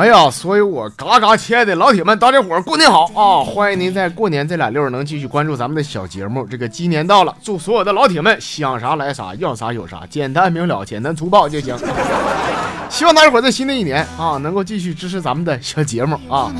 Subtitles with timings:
[0.00, 3.44] 哎呀，所有我嘎嘎亲爱的老铁们，大家伙儿过年好啊！
[3.44, 6.46] 欢迎您在过年这俩六能继续关注咱们的小节目。
[6.46, 11.76] 这个鸡年到了，祝所有的老铁们想啥来啥，要啥有啥，简单明了，简单粗暴就行。
[12.88, 16.50] 希望大家伙在新的一年啊，能够继续支持咱们的小节目啊！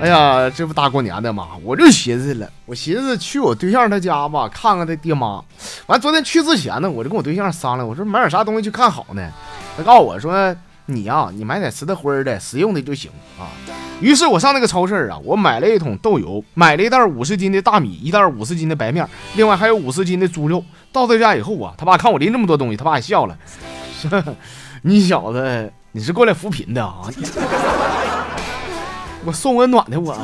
[0.00, 5.42] 哎呀，这不大过年的嘛，我就寻思了，我寻思去我对象他家吧，看看他爹妈。
[5.88, 9.28] 完，昨天去之前呢，我就跟我对象商量，我说买点啥东西去看好呢？
[9.76, 10.54] 他告诉我说。
[10.90, 13.52] 你呀，你买点吃的荤的、实用的就行啊。
[14.00, 19.06] 于是我上那个超市啊，我买了一桶豆油，买了一袋五十斤的大米，一袋五十斤的白面，
[19.36, 20.64] 另外还有五十斤的猪肉。
[20.90, 23.36] 到他家以后啊，他爸看我拎这么多东西，他爸也笑了
[24.82, 27.02] ，：“你小子，你是过来扶贫的啊？
[29.26, 30.16] 我送温暖的我，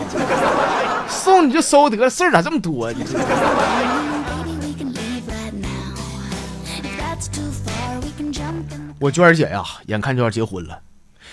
[1.09, 2.99] 送你就收得了，事儿咋这么多呢？”
[9.05, 10.81] 我娟儿姐呀，眼看就要结婚了，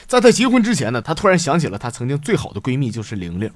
[0.06, 3.50] 在她结婚之前呢，她突然想起了她曾经最好的闺蜜，就是玲玲。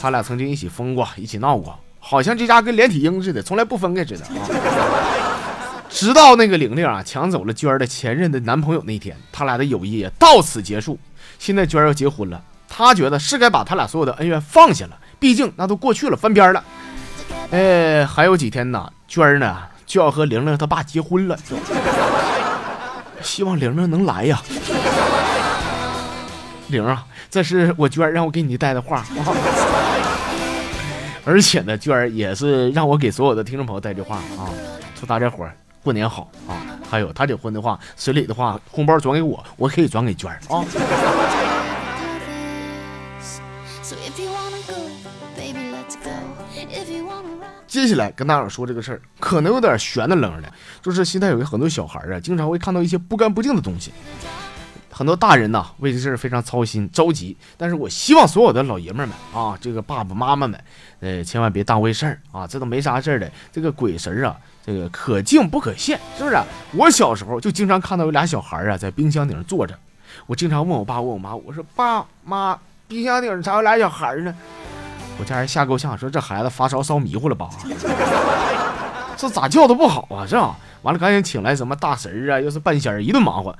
[0.00, 4.48] 她俩曾经一起疯过，一起闹过，好像这家跟连体婴似的，从来不分开似的啊。
[5.90, 10.98] 直到那个玲玲啊抢走了娟儿的前任的男朋友那天，他俩的友谊也到此结束。
[11.38, 16.64] 现在娟儿要结婚了，她觉得是该把他俩所有的恩怨放下了，毕竟那都过去了，翻篇了。
[17.50, 21.38] 哎，还有几天呢，娟儿呢就要和玲玲她爸结婚了。
[23.24, 24.40] 希望玲玲能来呀，
[26.68, 29.04] 玲啊，这是我娟让我给你带的话，
[31.24, 34.52] 而且呢，娟儿也是让我给所有的听众朋友带句话啊，
[34.98, 36.54] 祝大家伙儿过年好啊！
[36.88, 40.64] 还有他结婚的话，随礼的话，红包转给我，我可以转给娟儿啊。
[47.66, 53.92] 接下来跟大伙说这个事儿，可能有点悬的冷的，就是现在有很多小孩啊，经常会看到一些不干不净的东西。
[54.92, 60.64] 很多大人呢为这事儿非常操心着急，但是我希望所有的老爷们们啊，这个爸爸妈妈们，
[61.00, 63.28] 呃，千万别当回事儿啊，这都没啥事儿的。
[63.50, 66.40] 这个鬼神啊，这个可敬不可信，是不是？
[66.74, 69.76] 我小时候就经常看到有俩小孩啊在冰箱顶上坐着，
[70.26, 72.56] 我经常问我爸问我妈，我说爸妈，
[72.86, 74.32] 冰箱顶上咋有俩小孩呢？
[75.18, 77.48] 我家人吓够呛，说这孩子发烧烧迷糊了吧？
[79.16, 80.26] 这咋叫都不好啊！
[80.28, 80.36] 这
[80.82, 83.56] 完了，赶紧请来什么大神啊，又是半仙儿，一顿忙活。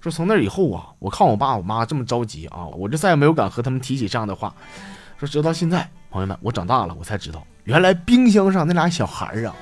[0.00, 4.54] 说从那以后啊，我看我爸我妈这么着急啊，我就再也没有敢和他们提起这样的话。
[5.18, 9.54] 说直到现在，朋友们，我长大了，我才知道，原来冰箱上那俩小孩啊，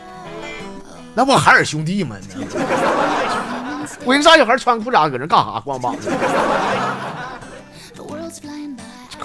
[1.15, 2.17] 那不海尔兄弟吗？
[4.05, 5.59] 我人仨小孩穿裤衩搁那干啥？
[5.61, 6.11] 光膀子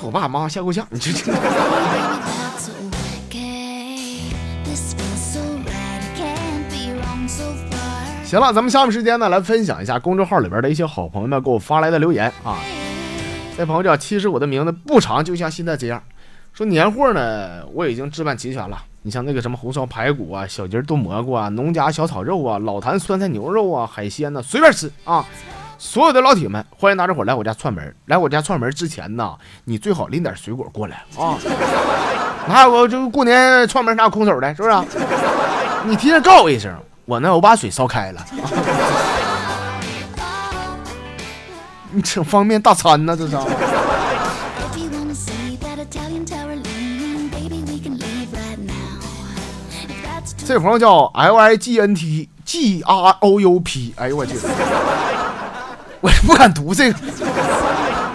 [0.06, 1.34] 我爸妈吓够呛，你这这。
[8.24, 12.60] 行了，咱们下面时间呢，来分享一下公众号里边的一些好朋友们给我发来的留言啊。
[13.58, 16.04] 这朋友叫，其实我的名字不长，就像现在这样。
[16.54, 18.78] 说年货呢，我已经置办齐全了。
[19.02, 25.26] 你像那个什么红烧排骨啊、小鸡炖蘑菇啊、农家小炒肉啊、老坛酸菜牛肉啊、海鲜呢，随便吃啊。
[25.78, 27.96] 所有的老铁们，欢迎大家伙来我家串门。
[28.06, 31.38] 来我家串门之前呢，你最好拎点水果过来啊。
[32.48, 34.76] 哪有个就过年串门哪有空手的，是不是？
[35.86, 36.74] 你提前告诉我一声，
[37.06, 38.26] 我呢我把水烧开了。
[41.92, 43.38] 你挺方便大餐呢，这是。
[50.46, 54.36] 这朋友叫 L I G N T G R O U P，哎呦我去。
[56.06, 57.00] 我不敢读这个。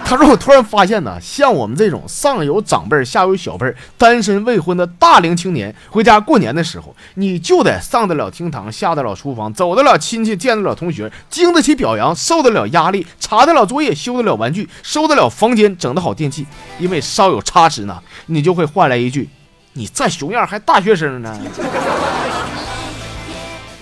[0.05, 16.45] 他说：“我突然发现呢，像我们这种上有长辈下有小辈单身未婚的大龄青年，回家过年的时候，你就得上得了厅堂，下得了厨房，走得了亲戚，见得了同学，经得起表扬，受得了压力，查得了作业，修得了玩具，收得了房间，整得好电器。
[16.79, 19.29] 因为稍有差池呢，你就会换来一句：
[19.73, 21.37] 你再熊样还大学生呢。”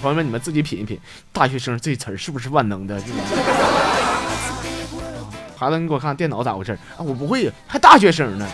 [0.01, 0.97] 朋友们，你们自己品一品
[1.33, 2.95] ，“大学生”这词儿是不是万能的？
[5.57, 6.99] 孩子，你给我看看电脑咋回事啊？
[6.99, 8.47] 我不会，还大学生呢。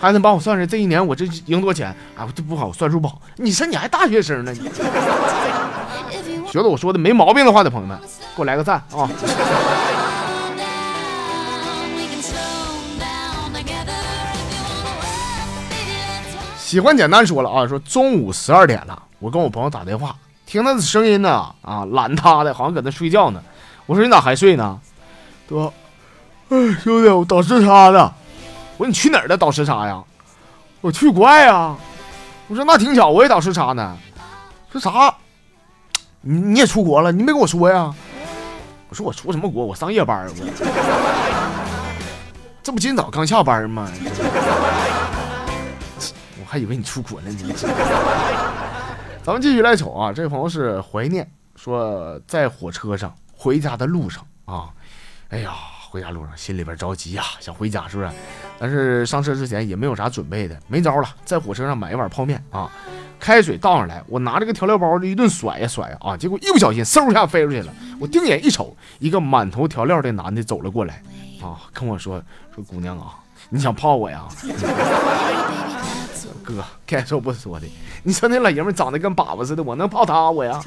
[0.00, 2.28] 孩子，帮我算算这一年我这赢多少钱啊？
[2.32, 3.20] 这不好，算数不好。
[3.36, 4.52] 你说你还大学生呢？
[4.52, 4.70] 你
[6.50, 7.98] 觉得我说的没毛病的话的朋友们，
[8.36, 9.10] 给我来个赞啊！
[16.56, 19.02] 喜欢简单说了啊，说中午十二点了。
[19.22, 23.40] 我跟我朋友打电话，听他的声音呢，啊，懒他的，好像搁那睡觉呢。
[23.86, 24.80] 我说你咋还睡呢？
[25.48, 25.72] 哥，
[26.48, 28.12] 哎，兄弟，我倒时差呢。
[28.78, 29.36] 我说你去哪儿了？
[29.36, 30.02] 倒时差呀？
[30.80, 31.76] 我去国外啊。
[32.48, 33.96] 我说那挺巧，我也倒时差呢。
[34.72, 35.14] 说啥？
[36.22, 37.12] 你你也出国了？
[37.12, 37.94] 你没跟我说呀？
[38.88, 39.64] 我说我出什么国？
[39.64, 40.34] 我上夜班我。
[42.60, 43.88] 这不今早刚下班吗？
[46.40, 47.54] 我还以为你出国了呢。
[49.24, 54.68] 咱们继续来瞅啊，这位朋友是怀念，说在火车上回家的路上啊，
[55.28, 55.52] 哎呀，
[55.88, 58.10] 回家路上心里边着急呀，想回家是不是？
[58.58, 62.68] 但是上车之前也没有啥准备的，没招了，在火车上买一碗泡面啊，
[63.20, 67.72] 开水倒上来，我拿这个调料包就一顿甩呀甩呀啊，结果一不小心嗖一下飞出去了。
[68.00, 71.00] 我定眼一瞅，一个满头调料的男的走了过来。
[71.40, 72.20] 啊，跟我说
[72.52, 73.14] 说姑娘啊，
[73.50, 74.26] 你想泡我呀？
[76.42, 77.66] 哥， 该说不说的，
[78.02, 80.60] 你说那老爷们长得跟粑粑似的，我能泡他我呀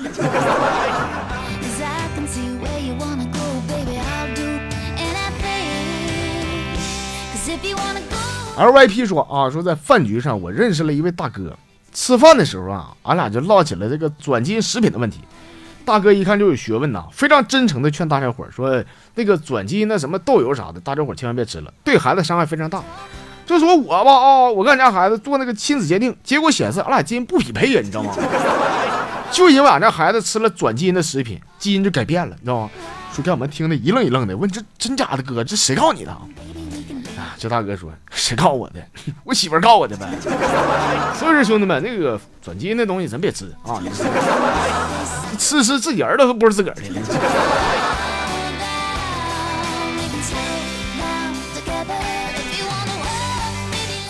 [8.57, 11.57] ？LYP 说啊，说在饭局上我认识了一位大哥，
[11.93, 15.19] 吃饭的时候啊，俺俩就唠起了这个转基因食品的问题。
[15.83, 18.83] 大哥一看就有学问呐，非常真诚的劝大家伙说
[19.13, 22.81] ：“那个转基因那什么豆油啥的，大家伙千万别吃了，对孩子伤害非常大。”
[23.45, 28.13] 就说我吧啊，我跟俺家孩子做那个亲子鉴定，结果显示俺俩基因不匹配呀，你知道吗？
[29.31, 32.69] 就因为俺家孩子吃了转基因的食品，基因就改变了，你知道吗？
[33.13, 36.11] 说给我们听的一愣一愣的，问这真假的哥，这谁告你的？
[37.17, 38.79] 啊这大哥说：“谁告我的？
[39.23, 40.07] 我媳妇告我的呗。”
[41.19, 43.81] 所以说，兄弟们，那个转基因的东西咱别吃啊！
[45.37, 46.81] 吃吃自己儿子都不是自个儿的。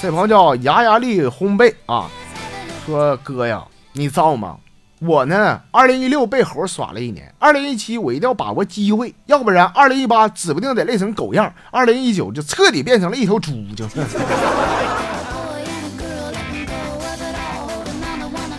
[0.06, 2.08] 这朋友叫牙牙力烘焙啊，
[2.86, 3.64] 说哥呀，
[3.94, 4.58] 你造吗？
[5.00, 13.52] 我呢，二零一六被猴耍了一年，二零一七我一定要把握机会，要不然二零一八指不定得累成狗样，二零一九就彻底变成了一头猪。
[13.76, 13.96] 就是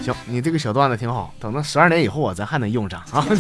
[0.03, 3.25] 行，你这个小段子挺好，等到十二年以后啊，咱还能用上啊。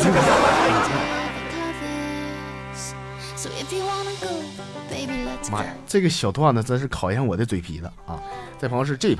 [5.50, 8.19] 妈呀，这个小段子真是考验我的嘴皮子啊！
[8.59, 9.19] 这朋友是 Jeep，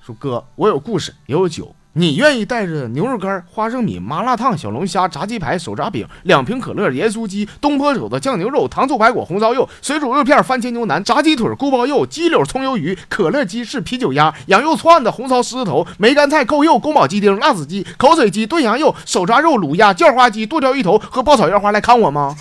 [0.00, 1.74] 说哥，我有故事，也有酒。
[1.94, 22.36] 你愿意带着牛肉干、花生米、麻辣烫、小龙虾、炸鸡排、手抓饼、两瓶可乐、盐酥鸡、东坡肘子、酱牛肉、糖醋排骨、红烧肉、水煮肉片、番茄牛腩、炸鸡腿、锅包肉、鸡柳葱油鱼、可乐鸡翅、啤酒鸭、羊肉串子、红烧狮子头、梅干菜扣肉、宫保鸡丁、辣子鸡、口水鸡、炖羊肉、手抓肉、卤鸭、叫花鸡、剁椒鱼头和爆炒腰花来看我吗？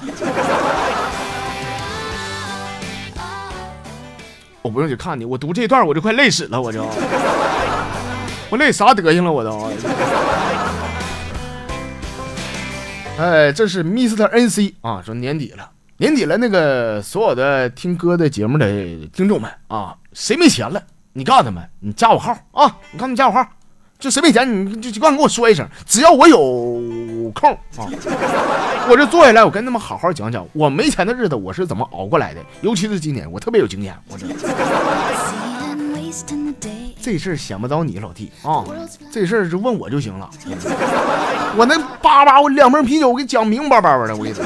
[4.68, 6.86] 我不用去看你，我读这段我就快累死了，我就。
[8.50, 9.72] 我累啥德行了，我都。
[13.18, 14.26] 哎，这是 Mr.
[14.26, 18.68] N C 啊，说年底了，年底了，那个所有的听歌的节目的
[19.14, 23.48] 听众们啊，谁没钱了，你告诉他们，你加我号啊，你看你加我号，
[23.98, 26.38] 就谁没钱，你就就赶紧跟我说一声，只要我有
[27.28, 27.84] 有空啊，
[28.90, 34.26] 我这坐下来，我跟他们好好讲讲我没钱的日子我是怎么熬过来的，尤其是今年，我特别有经验，我这。
[37.02, 38.64] 这事儿想不着你老弟啊，
[39.12, 40.30] 这事儿就问我就行了。
[41.58, 44.44] 我那叭叭，我两瓶啤酒，我给你讲明白白的，我跟你说。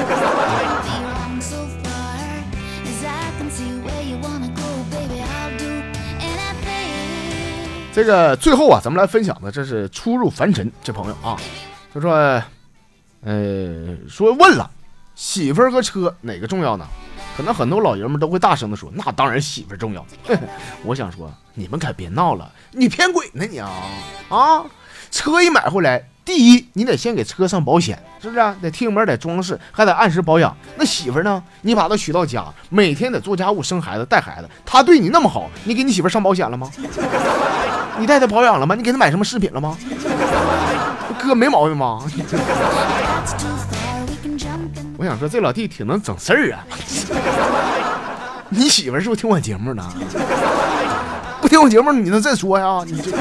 [7.94, 11.36] 这个最后啊，咱们来分享的，这是初入凡尘这朋友啊，
[11.92, 12.42] 他说，
[13.24, 14.70] 呃，说问了，
[15.14, 16.86] 媳妇儿和车哪个重要呢？
[17.36, 20.04] 可能很多老爷们都会大声的说：“那当然媳妇儿重要。
[20.84, 23.70] ”我想说，你们可别闹了，你骗鬼呢你啊！
[24.28, 24.64] 啊，
[25.10, 28.54] 车一买回来，第一你得先给车上保险，是不是？
[28.60, 30.54] 得贴门，得装饰，还得按时保养。
[30.76, 31.42] 那媳妇儿呢？
[31.62, 36.70] 你把她娶到家，每天得做家务、生孩子、带孩子，她对你那么好，你给你媳妇上保险了吗？
[37.98, 38.74] 你带她保养了吗？
[38.74, 39.74] 你给她买什么饰品了吗？
[41.20, 41.98] 哥没毛病吧？
[44.98, 46.64] 我想说，这老弟挺能整事儿啊！
[48.48, 49.82] 你媳妇是不是听我节目呢？
[51.40, 52.84] 不听我节目，你能再说呀？
[52.86, 53.10] 你这。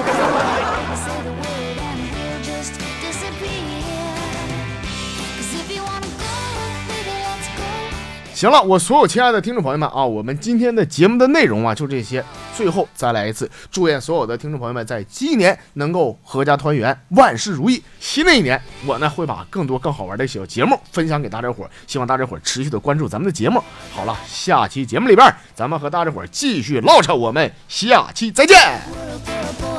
[8.33, 12.23] 行了，我所有亲爱的听众朋友们啊，我们今天的节目的内容啊就这些。
[12.61, 17.83] 最后再来一次，祝愿所有的听众朋友们在今年能够阖家团圆，万事如意。
[17.99, 23.59] 新的一年，我呢会把更多更好玩的小节目分享给大家伙，希望大家伙持续的关注咱们的节目。
[23.91, 29.70] 好了，下期节目里边，咱们和大家伙继续唠扯，我们下期再见。